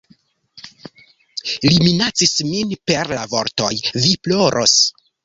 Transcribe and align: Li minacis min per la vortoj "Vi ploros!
Li 1.65 1.73
minacis 1.83 2.33
min 2.53 2.71
per 2.91 3.13
la 3.19 3.27
vortoj 3.35 3.69
"Vi 4.07 4.15
ploros! 4.29 4.75